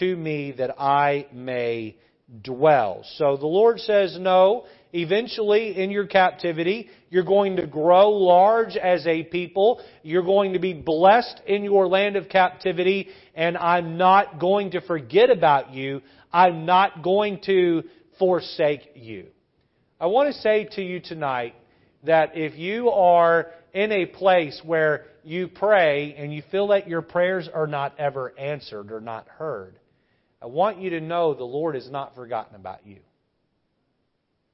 [0.00, 1.96] to me that I may
[2.42, 3.04] dwell.
[3.18, 9.06] So the Lord says, no, eventually in your captivity, you're going to grow large as
[9.06, 9.80] a people.
[10.02, 14.80] You're going to be blessed in your land of captivity, and I'm not going to
[14.80, 16.02] forget about you.
[16.32, 17.84] I'm not going to
[18.18, 19.26] forsake you.
[20.00, 21.54] I want to say to you tonight
[22.04, 27.02] that if you are in a place where you pray and you feel that your
[27.02, 29.78] prayers are not ever answered or not heard,
[30.42, 32.98] I want you to know the Lord has not forgotten about you.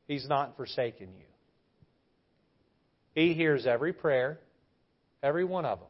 [0.09, 1.25] He's not forsaken you.
[3.15, 4.39] He hears every prayer,
[5.23, 5.89] every one of them.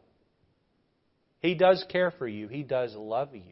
[1.41, 2.49] He does care for you.
[2.49, 3.43] He does love you.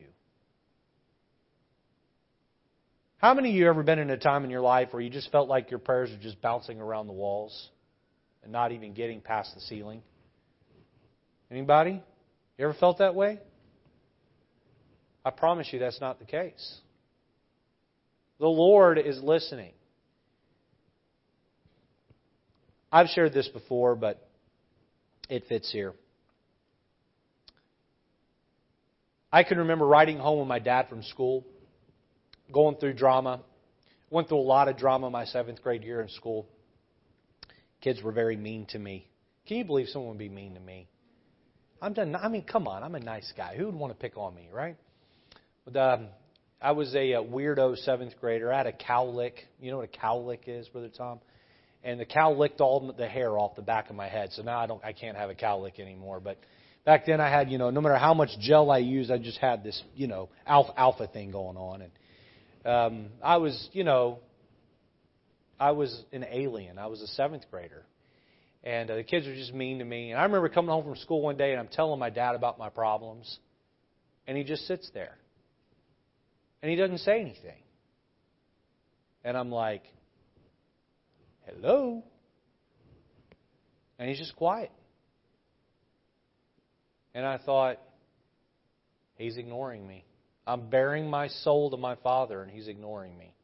[3.18, 5.30] How many of you ever been in a time in your life where you just
[5.30, 7.70] felt like your prayers are just bouncing around the walls
[8.42, 10.02] and not even getting past the ceiling?
[11.50, 12.02] Anybody?
[12.58, 13.38] You ever felt that way?
[15.24, 16.80] I promise you that's not the case.
[18.38, 19.72] The Lord is listening.
[22.96, 24.26] I've shared this before, but
[25.28, 25.92] it fits here.
[29.30, 31.44] I can remember riding home with my dad from school,
[32.50, 33.42] going through drama.
[34.08, 36.46] Went through a lot of drama my seventh grade year in school.
[37.82, 39.06] Kids were very mean to me.
[39.46, 40.88] Can you believe someone would be mean to me?
[41.82, 42.16] I'm done.
[42.16, 43.56] I mean, come on, I'm a nice guy.
[43.58, 44.78] Who would want to pick on me, right?
[45.66, 46.06] But, um,
[46.62, 48.50] I was a, a weirdo seventh grader.
[48.50, 49.34] I had a cowlick.
[49.60, 51.18] You know what a cowlick is, Brother Tom?
[51.86, 54.30] And the cow licked all the hair off the back of my head.
[54.32, 56.18] So now I don't, I can't have a cowlick anymore.
[56.18, 56.36] But
[56.84, 59.38] back then I had, you know, no matter how much gel I used, I just
[59.38, 61.82] had this, you know, alpha, alpha thing going on.
[61.82, 61.92] And
[62.66, 64.18] um, I was, you know,
[65.60, 66.76] I was an alien.
[66.76, 67.84] I was a seventh grader.
[68.64, 70.10] And uh, the kids were just mean to me.
[70.10, 72.58] And I remember coming home from school one day and I'm telling my dad about
[72.58, 73.38] my problems.
[74.26, 75.16] And he just sits there.
[76.62, 77.62] And he doesn't say anything.
[79.22, 79.84] And I'm like,
[81.46, 82.02] hello?
[83.98, 84.70] And he's just quiet.
[87.14, 87.78] And I thought,
[89.14, 90.04] he's ignoring me.
[90.46, 93.34] I'm bearing my soul to my Father, and he's ignoring me.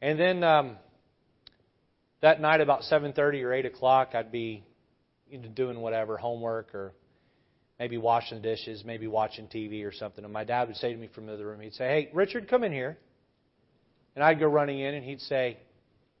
[0.00, 0.76] And then um,
[2.22, 4.64] that night, about 7:30 or 8 o'clock, I'd be
[5.54, 6.94] doing whatever, homework or
[7.78, 10.24] maybe washing dishes, maybe watching TV or something.
[10.24, 12.48] And my dad would say to me from the other room, he'd say, "Hey, Richard,
[12.48, 12.96] come in here."
[14.14, 15.58] And I'd go running in, and he'd say,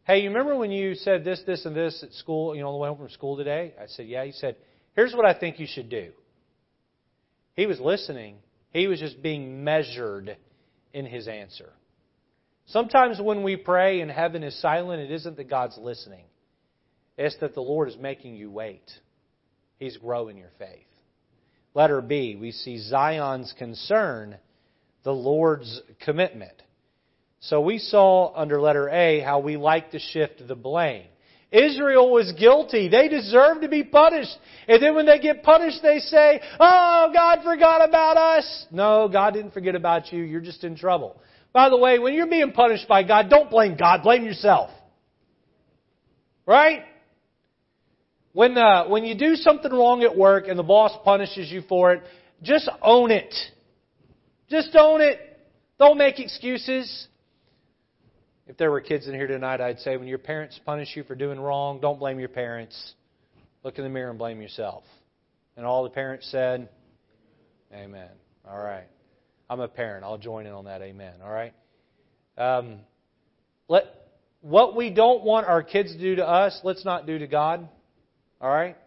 [0.08, 2.54] "Hey, you remember when you said this, this, and this at school?
[2.54, 4.56] You know, on the way home from school today?" I said, "Yeah." He said,
[4.96, 6.12] "Here's what I think you should do."
[7.54, 8.38] He was listening.
[8.70, 10.36] He was just being measured
[10.94, 11.72] in his answer.
[12.66, 16.24] Sometimes when we pray and heaven is silent, it isn't that God's listening.
[17.18, 18.90] It's that the Lord is making you wait.
[19.78, 20.86] He's growing your faith.
[21.74, 24.38] Letter B, we see Zion's concern,
[25.02, 26.62] the Lord's commitment.
[27.40, 31.04] So we saw under letter A how we like to shift the blame.
[31.50, 32.88] Israel was guilty.
[32.88, 34.36] They deserve to be punished.
[34.66, 38.66] And then when they get punished, they say, Oh, God forgot about us.
[38.70, 40.22] No, God didn't forget about you.
[40.22, 41.16] You're just in trouble.
[41.52, 44.70] By the way, when you're being punished by God, don't blame God, blame yourself.
[46.44, 46.82] Right?
[48.32, 51.94] When, uh, when you do something wrong at work and the boss punishes you for
[51.94, 52.02] it,
[52.42, 53.34] just own it.
[54.50, 55.18] Just own it.
[55.78, 57.08] Don't make excuses.
[58.48, 61.14] If there were kids in here tonight, I'd say when your parents punish you for
[61.14, 62.94] doing wrong, don't blame your parents.
[63.62, 64.84] Look in the mirror and blame yourself.
[65.58, 66.70] And all the parents said,
[67.74, 68.08] Amen.
[68.48, 68.86] All right.
[69.50, 70.02] I'm a parent.
[70.02, 70.80] I'll join in on that.
[70.80, 71.12] Amen.
[71.22, 71.52] All right.
[72.38, 72.78] Um,
[73.68, 73.84] let
[74.40, 77.68] what we don't want our kids to do to us, let's not do to God.
[78.40, 78.78] All right.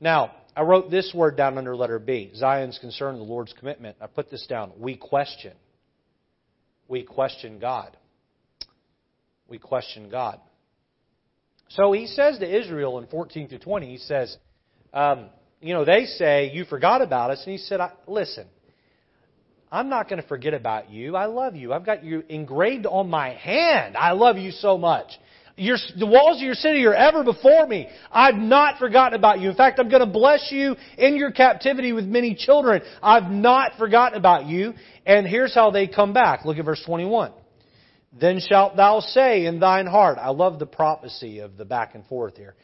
[0.00, 2.32] Now, I wrote this word down under letter B.
[2.34, 3.96] Zion's concern, the Lord's commitment.
[4.02, 4.72] I put this down.
[4.78, 5.54] We question.
[6.88, 7.96] We question God.
[9.50, 10.40] We question God.
[11.70, 14.36] So he says to Israel in 14 through 20, he says,
[14.94, 15.26] um,
[15.60, 17.42] you know, they say, you forgot about us.
[17.44, 18.46] And he said, listen,
[19.70, 21.16] I'm not going to forget about you.
[21.16, 21.72] I love you.
[21.72, 23.96] I've got you engraved on my hand.
[23.96, 25.08] I love you so much.
[25.56, 27.88] Your, the walls of your city are ever before me.
[28.10, 29.50] I've not forgotten about you.
[29.50, 32.82] In fact, I'm going to bless you in your captivity with many children.
[33.02, 34.74] I've not forgotten about you.
[35.04, 36.44] And here's how they come back.
[36.44, 37.32] Look at verse 21.
[38.18, 40.18] Then shalt thou say in thine heart.
[40.18, 42.54] I love the prophecy of the back and forth here.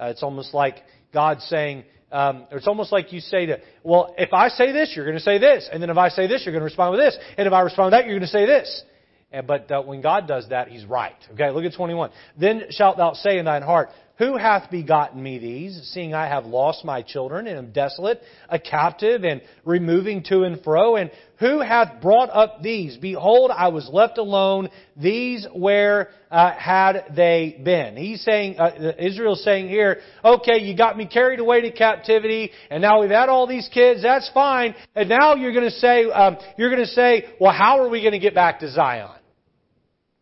[0.00, 0.76] Uh, it's almost like
[1.12, 5.04] God saying, um, it's almost like you say to, well, if I say this, you're
[5.04, 5.68] going to say this.
[5.70, 7.16] And then if I say this, you're going to respond with this.
[7.36, 8.82] And if I respond with that, you're going to say this.
[9.30, 11.16] And, but uh, when God does that, He's right.
[11.32, 12.10] Okay, look at 21.
[12.40, 16.44] Then shalt thou say in thine heart, who hath begotten me these, seeing I have
[16.44, 20.96] lost my children and am desolate, a captive and removing to and fro?
[20.96, 22.96] And who hath brought up these?
[22.96, 24.70] Behold, I was left alone.
[24.96, 27.96] These where uh, had they been?
[27.96, 32.82] He's saying, uh, Israel's saying here, okay, you got me carried away to captivity, and
[32.82, 34.02] now we've had all these kids.
[34.02, 34.74] That's fine.
[34.96, 38.00] And now you're going to say, um, you're going to say, well, how are we
[38.00, 39.10] going to get back to Zion?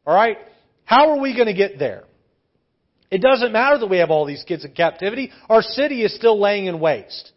[0.05, 0.37] All right,
[0.85, 2.05] how are we going to get there?
[3.17, 5.33] It doesn't matter that we have all these kids in captivity.
[5.49, 7.33] Our city is still laying in waste.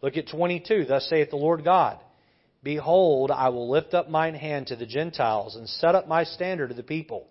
[0.00, 0.84] Look at 22.
[0.84, 1.98] Thus saith the Lord God.
[2.62, 6.68] Behold, I will lift up mine hand to the Gentiles and set up my standard
[6.68, 7.26] to the people.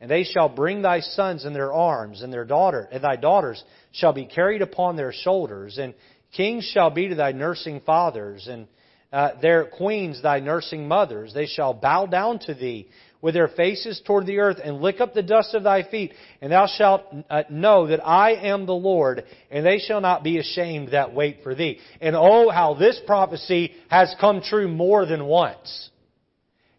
[0.00, 3.60] And they shall bring thy sons in their arms, and their daughter, and thy daughters
[3.90, 5.94] shall be carried upon their shoulders, and
[6.36, 8.68] kings shall be to thy nursing fathers, and
[9.12, 11.34] uh, their queens thy nursing mothers.
[11.34, 12.88] They shall bow down to thee
[13.20, 16.52] with their faces toward the earth and lick up the dust of thy feet, and
[16.52, 20.92] thou shalt uh, know that I am the Lord, and they shall not be ashamed
[20.92, 21.78] that wait for thee.
[22.00, 25.90] And oh, how this prophecy has come true more than once.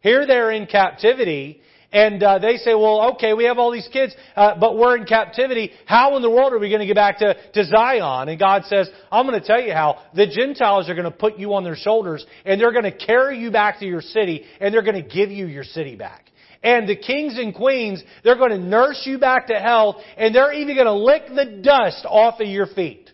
[0.01, 1.61] Here they're in captivity,
[1.91, 5.05] and uh, they say, well, okay, we have all these kids, uh, but we're in
[5.05, 5.71] captivity.
[5.85, 8.29] How in the world are we going to get back to, to Zion?
[8.29, 9.99] And God says, I'm going to tell you how.
[10.13, 13.39] The Gentiles are going to put you on their shoulders, and they're going to carry
[13.39, 16.28] you back to your city, and they're going to give you your city back.
[16.61, 20.53] And the kings and queens, they're going to nurse you back to health, and they're
[20.53, 23.09] even going to lick the dust off of your feet.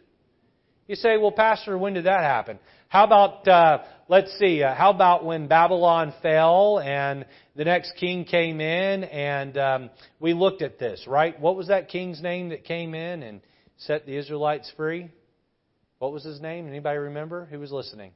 [0.88, 2.60] You say, well, Pastor, when did that happen?
[2.90, 7.26] How about, uh, let's see, uh, how about when Babylon fell and
[7.56, 9.90] the next king came in and um,
[10.20, 11.40] we looked at this, right?
[11.40, 13.42] What was that king's name that came in and
[13.78, 15.10] set the Israelites free?
[16.00, 16.68] What was his name?
[16.68, 17.46] Anybody remember?
[17.46, 18.12] Who was listening?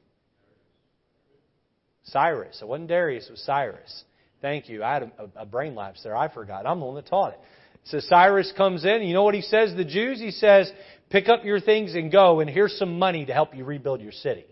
[2.04, 2.60] Cyrus.
[2.62, 4.04] It wasn't Darius, it was Cyrus.
[4.42, 4.84] Thank you.
[4.84, 6.16] I had a, a brain lapse there.
[6.16, 6.66] I forgot.
[6.66, 7.40] I'm the one that taught it.
[7.86, 9.04] So Cyrus comes in.
[9.04, 10.20] You know what he says to the Jews?
[10.20, 10.72] He says,
[11.10, 14.12] pick up your things and go, and here's some money to help you rebuild your
[14.12, 14.46] city.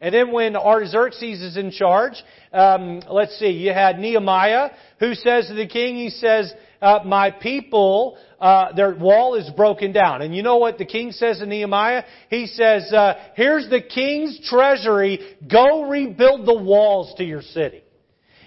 [0.00, 5.48] And then when Artaxerxes is in charge, um, let's see, you had Nehemiah who says
[5.48, 6.52] to the king, he says,
[6.82, 10.20] uh, my people, uh, their wall is broken down.
[10.20, 12.04] And you know what the king says to Nehemiah?
[12.28, 17.82] He says, uh, here's the king's treasury, go rebuild the walls to your city.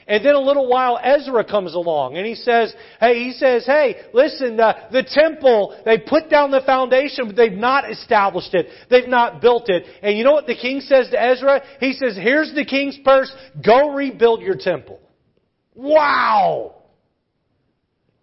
[0.10, 3.96] And then a little while, Ezra comes along and he says, hey, he says, hey,
[4.12, 8.66] listen, uh, the temple, they put down the foundation, but they've not established it.
[8.90, 9.86] They've not built it.
[10.02, 11.62] And you know what the king says to Ezra?
[11.80, 13.32] He says, here's the king's purse,
[13.64, 15.00] go rebuild your temple.
[15.76, 16.76] Wow!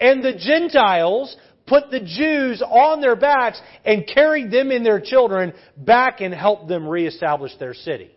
[0.01, 1.37] And the Gentiles
[1.69, 6.67] put the Jews on their backs and carried them and their children back and helped
[6.67, 8.11] them reestablish their city.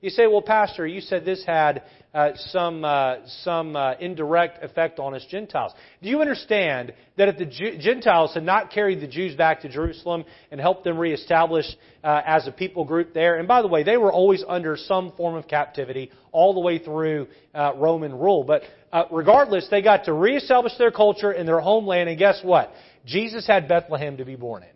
[0.00, 1.82] You say, well, Pastor, you said this had
[2.14, 5.72] uh, some, uh, some uh, indirect effect on us Gentiles.
[6.02, 9.68] Do you understand that if the Jew- Gentiles had not carried the Jews back to
[9.68, 11.66] Jerusalem and helped them reestablish
[12.02, 15.12] uh, as a people group there, and by the way, they were always under some
[15.12, 20.04] form of captivity all the way through uh, Roman rule, but uh, regardless, they got
[20.04, 22.72] to reestablish their culture in their homeland, and guess what?
[23.04, 24.68] Jesus had Bethlehem to be born in.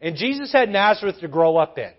[0.00, 1.92] And Jesus had Nazareth to grow up in.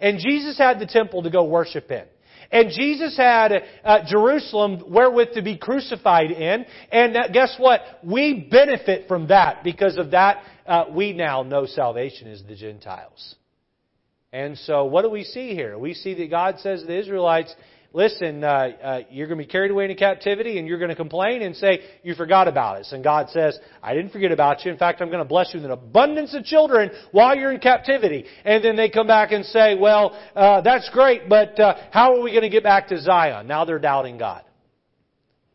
[0.00, 2.04] And Jesus had the temple to go worship in.
[2.50, 3.52] And Jesus had
[3.84, 6.64] uh, Jerusalem wherewith to be crucified in.
[6.90, 7.80] And uh, guess what?
[8.02, 9.64] We benefit from that.
[9.64, 13.36] Because of that, uh, we now know salvation is the Gentiles.
[14.32, 15.78] And so what do we see here?
[15.78, 17.54] We see that God says to the Israelites,
[17.94, 20.96] listen, uh, uh, you're going to be carried away into captivity and you're going to
[20.96, 22.92] complain and say, you forgot about us.
[22.92, 24.72] And God says, I didn't forget about you.
[24.72, 27.60] In fact, I'm going to bless you with an abundance of children while you're in
[27.60, 28.26] captivity.
[28.44, 32.20] And then they come back and say, well, uh, that's great, but uh, how are
[32.20, 33.46] we going to get back to Zion?
[33.46, 34.42] Now they're doubting God.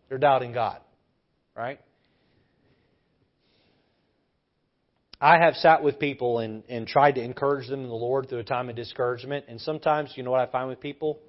[0.08, 0.80] They're doubting God.
[1.56, 1.82] Right?
[5.20, 8.40] I have sat with people and, and tried to encourage them in the Lord through
[8.40, 9.44] a time of discouragement.
[9.50, 11.20] And sometimes, you know what I find with people?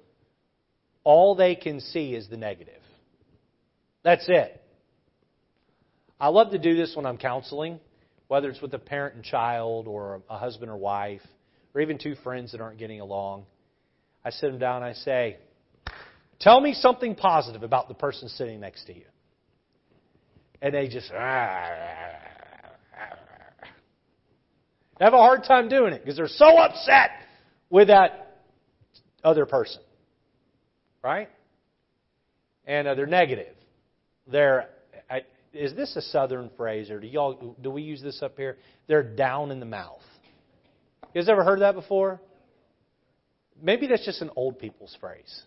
[1.03, 2.81] All they can see is the negative.
[4.03, 4.61] That's it.
[6.19, 7.79] I love to do this when I'm counseling,
[8.27, 11.21] whether it's with a parent and child or a husband or wife,
[11.73, 13.45] or even two friends that aren't getting along.
[14.23, 15.37] I sit them down and I say,
[16.39, 19.05] Tell me something positive about the person sitting next to you.
[20.59, 21.69] And they just, ah, ah,
[22.95, 23.15] ah,
[23.63, 23.67] ah.
[24.97, 27.11] they have a hard time doing it because they're so upset
[27.69, 28.37] with that
[29.23, 29.81] other person
[31.03, 31.29] right?
[32.65, 33.55] And uh, they're negative.
[34.27, 34.69] They're
[35.09, 35.21] I,
[35.53, 38.57] is this a southern phrase or do y'all do we use this up here?
[38.87, 40.01] They're down in the mouth.
[41.13, 42.21] You guys ever heard that before?
[43.61, 45.43] Maybe that's just an old people's phrase.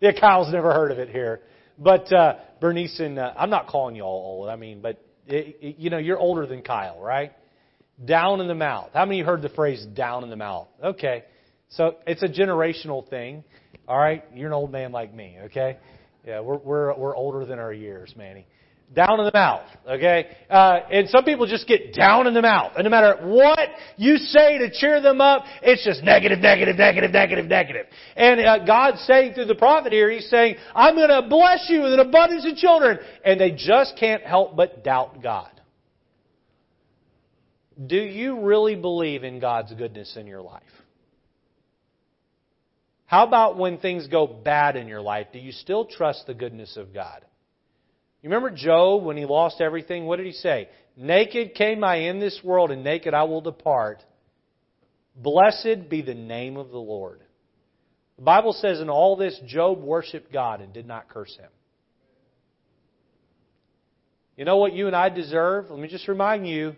[0.00, 1.40] Yeah, Kyle's never heard of it here.
[1.78, 4.48] But uh, Bernice and uh, I'm not calling you all old.
[4.48, 7.32] I mean, but it, it, you know, you're older than Kyle, right?
[8.04, 8.90] Down in the mouth.
[8.94, 10.68] How many heard the phrase "down in the mouth"?
[10.82, 11.24] Okay,
[11.70, 13.44] so it's a generational thing.
[13.86, 15.36] All right, you're an old man like me.
[15.46, 15.78] Okay,
[16.26, 18.46] yeah, we're we're we're older than our years, Manny.
[18.94, 20.34] Down in the mouth, okay?
[20.48, 22.72] Uh, and some people just get down in the mouth.
[22.74, 27.10] And no matter what you say to cheer them up, it's just negative, negative, negative,
[27.10, 27.86] negative, negative.
[28.16, 31.82] And uh, God's saying through the prophet here, He's saying, I'm going to bless you
[31.82, 32.98] with an abundance of children.
[33.26, 35.50] And they just can't help but doubt God.
[37.86, 40.62] Do you really believe in God's goodness in your life?
[43.08, 45.28] How about when things go bad in your life?
[45.32, 47.24] Do you still trust the goodness of God?
[48.20, 50.04] You remember Job when he lost everything?
[50.04, 50.68] What did he say?
[50.94, 54.04] Naked came I in this world, and naked I will depart.
[55.16, 57.22] Blessed be the name of the Lord.
[58.16, 61.48] The Bible says in all this, Job worshiped God and did not curse him.
[64.36, 65.70] You know what you and I deserve?
[65.70, 66.76] Let me just remind you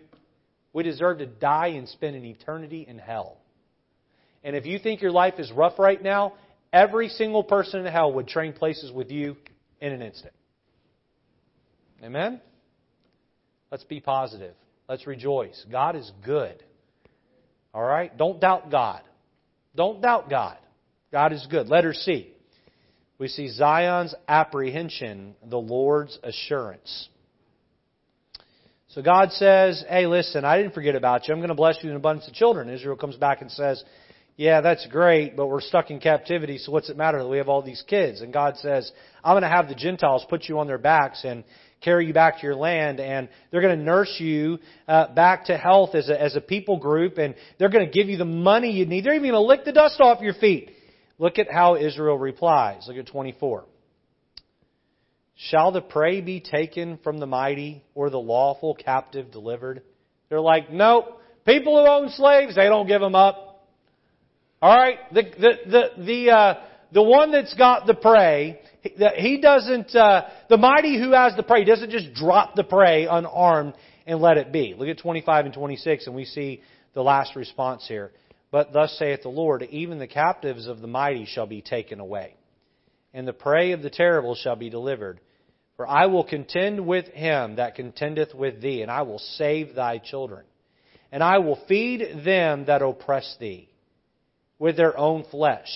[0.71, 3.40] we deserve to die and spend an eternity in hell.
[4.43, 6.33] And if you think your life is rough right now,
[6.73, 9.35] every single person in hell would train places with you
[9.79, 10.33] in an instant.
[12.03, 12.41] Amen?
[13.71, 14.55] Let's be positive.
[14.89, 15.65] Let's rejoice.
[15.71, 16.63] God is good.
[17.73, 18.15] All right?
[18.17, 19.01] Don't doubt God.
[19.75, 20.57] Don't doubt God.
[21.11, 21.67] God is good.
[21.67, 22.33] Letter C.
[23.17, 27.09] We see Zion's apprehension, the Lord's assurance.
[28.89, 31.33] So God says, hey, listen, I didn't forget about you.
[31.33, 32.67] I'm going to bless you in abundance of children.
[32.67, 33.81] Israel comes back and says,
[34.37, 37.49] yeah, that's great, but we're stuck in captivity, so what's it matter that we have
[37.49, 38.21] all these kids?
[38.21, 38.91] And God says,
[39.23, 41.43] I'm going to have the Gentiles put you on their backs and
[41.81, 45.57] carry you back to your land, and they're going to nurse you uh, back to
[45.57, 48.71] health as a, as a people group, and they're going to give you the money
[48.71, 49.03] you need.
[49.03, 50.71] They're even going to lick the dust off your feet.
[51.17, 52.85] Look at how Israel replies.
[52.87, 53.65] Look at 24.
[55.35, 59.81] Shall the prey be taken from the mighty or the lawful captive delivered?
[60.29, 61.19] They're like, nope.
[61.45, 63.50] People who own slaves, they don't give them up.
[64.61, 66.53] All right, the the the the uh,
[66.91, 69.95] the one that's got the prey, he doesn't.
[69.95, 73.73] Uh, the mighty who has the prey doesn't just drop the prey unarmed
[74.05, 74.75] and let it be.
[74.77, 76.61] Look at 25 and 26, and we see
[76.93, 78.11] the last response here.
[78.51, 82.35] But thus saith the Lord, even the captives of the mighty shall be taken away,
[83.15, 85.19] and the prey of the terrible shall be delivered.
[85.75, 89.97] For I will contend with him that contendeth with thee, and I will save thy
[89.97, 90.45] children.
[91.11, 93.70] And I will feed them that oppress thee
[94.61, 95.67] with their own flesh.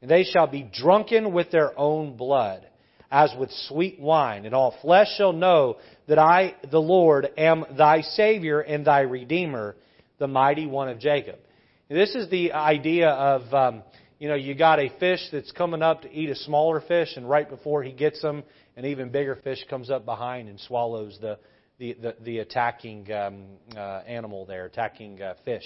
[0.00, 2.64] And they shall be drunken with their own blood,
[3.10, 4.46] as with sweet wine.
[4.46, 9.74] And all flesh shall know that I, the Lord, am thy Savior and thy Redeemer,
[10.20, 11.40] the mighty one of Jacob.
[11.88, 13.82] This is the idea of, um,
[14.20, 17.28] you know, you got a fish that's coming up to eat a smaller fish, and
[17.28, 18.44] right before he gets them,
[18.76, 21.38] an even bigger fish comes up behind and swallows the
[21.80, 23.44] the the, the attacking um,
[23.76, 25.64] uh, animal there, attacking uh, fish.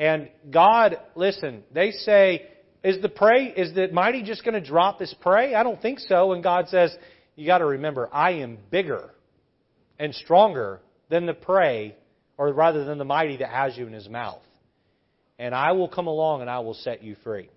[0.00, 2.46] And God, listen, they say,
[2.82, 5.54] is the prey, is the mighty just going to drop this prey?
[5.54, 6.32] I don't think so.
[6.32, 6.96] And God says,
[7.36, 9.10] you got to remember, I am bigger
[9.98, 10.80] and stronger
[11.10, 11.96] than the prey,
[12.38, 14.40] or rather than the mighty that has you in his mouth.
[15.38, 17.50] And I will come along and I will set you free.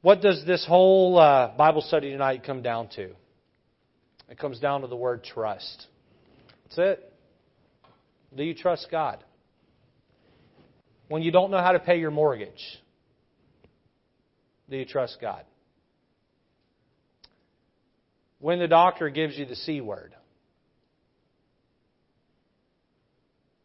[0.00, 3.10] What does this whole uh, Bible study tonight come down to?
[4.30, 5.88] It comes down to the word trust.
[6.64, 7.12] That's it.
[8.34, 9.22] Do you trust God?
[11.08, 12.62] When you don't know how to pay your mortgage,
[14.70, 15.44] do you trust God?
[18.40, 20.14] When the doctor gives you the C word,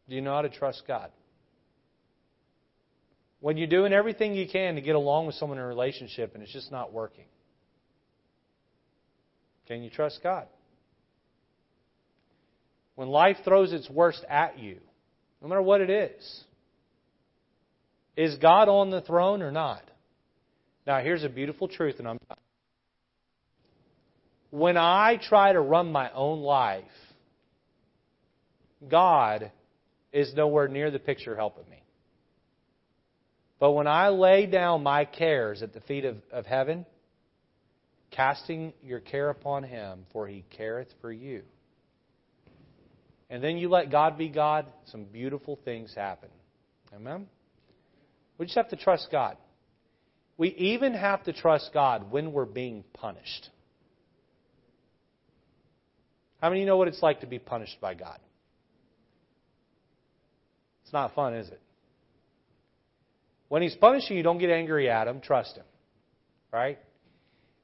[0.07, 1.11] do you know how to trust God?
[3.41, 6.43] When you're doing everything you can to get along with someone in a relationship and
[6.43, 7.25] it's just not working,
[9.67, 10.47] can you trust God?
[12.95, 14.79] When life throws its worst at you,
[15.41, 16.43] no matter what it is,
[18.15, 19.83] is God on the throne or not?
[20.85, 22.19] Now, here's a beautiful truth, and I'm.
[24.49, 26.83] When I try to run my own life,
[28.89, 29.51] God
[30.11, 31.83] is nowhere near the picture helping me.
[33.59, 36.85] But when I lay down my cares at the feet of, of heaven,
[38.09, 41.43] casting your care upon him, for he careth for you.
[43.29, 46.29] And then you let God be God, some beautiful things happen.
[46.95, 47.27] Amen?
[48.39, 49.37] We just have to trust God.
[50.37, 53.49] We even have to trust God when we're being punished.
[56.41, 58.17] How many of you know what it's like to be punished by God?
[60.83, 61.61] It's not fun, is it?
[63.49, 65.19] When he's punishing you, don't get angry at him.
[65.19, 65.65] Trust him.
[66.53, 66.79] Right?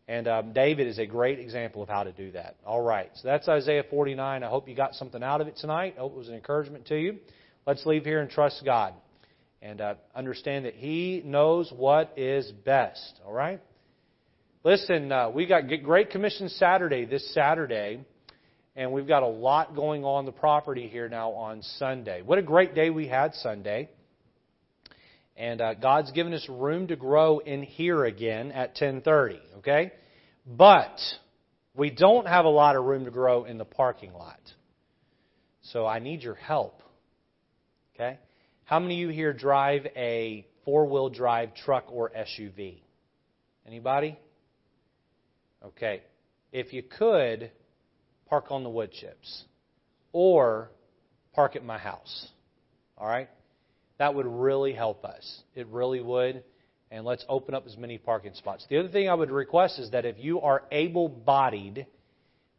[0.09, 2.57] And um, David is a great example of how to do that.
[2.65, 3.09] All right.
[3.15, 4.43] So that's Isaiah 49.
[4.43, 5.95] I hope you got something out of it tonight.
[5.97, 7.17] I hope it was an encouragement to you.
[7.65, 8.93] Let's leave here and trust God
[9.65, 13.19] and uh, understand that He knows what is best.
[13.25, 13.59] All right?
[14.63, 18.05] Listen, uh, we got Great Commission Saturday this Saturday,
[18.75, 22.21] and we've got a lot going on the property here now on Sunday.
[22.21, 23.89] What a great day we had Sunday.
[25.35, 29.39] And uh, God's given us room to grow in here again at 10:30.
[29.57, 29.91] Okay,
[30.45, 30.97] but
[31.75, 34.39] we don't have a lot of room to grow in the parking lot.
[35.63, 36.81] So I need your help.
[37.95, 38.19] Okay,
[38.65, 42.81] how many of you here drive a four-wheel drive truck or SUV?
[43.67, 44.17] Anybody?
[45.63, 46.01] Okay,
[46.51, 47.51] if you could,
[48.27, 49.45] park on the wood chips,
[50.11, 50.71] or
[51.33, 52.27] park at my house.
[52.97, 53.29] All right.
[53.97, 55.41] That would really help us.
[55.53, 56.43] It really would.
[56.91, 58.65] And let's open up as many parking spots.
[58.69, 61.85] The other thing I would request is that if you are able bodied,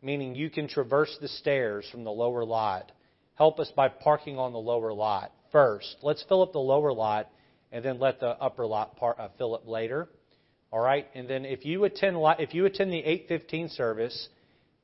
[0.02, 2.92] meaning you can traverse the stairs from the lower lot,
[3.34, 5.96] help us by parking on the lower lot first.
[6.02, 7.28] Let's fill up the lower lot
[7.72, 10.08] and then let the upper lot part, uh, fill up later.
[10.72, 11.06] All right?
[11.14, 14.28] And then if you attend if you attend the 8:15 service,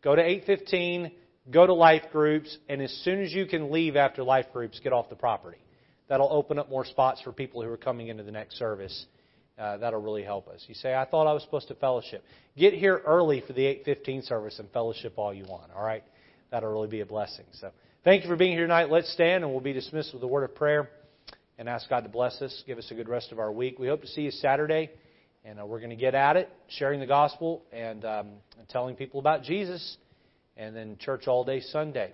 [0.02, 1.10] go to 8:15,
[1.50, 4.92] go to life groups, and as soon as you can leave after life groups, get
[4.92, 5.58] off the property
[6.12, 9.06] that'll open up more spots for people who are coming into the next service.
[9.58, 10.62] Uh, that'll really help us.
[10.68, 12.22] You say, I thought I was supposed to fellowship.
[12.54, 15.72] Get here early for the 8:15 service and fellowship all you want.
[15.74, 16.04] All right,
[16.50, 17.46] that'll really be a blessing.
[17.52, 17.70] So
[18.04, 18.90] thank you for being here tonight.
[18.90, 20.88] Let's stand and we'll be dismissed with a word of prayer
[21.58, 23.78] and ask God to bless us, give us a good rest of our week.
[23.78, 24.90] We hope to see you Saturday,
[25.44, 28.28] and uh, we're going to get at it, sharing the gospel and, um,
[28.58, 29.96] and telling people about Jesus,
[30.56, 32.12] and then church all day Sunday.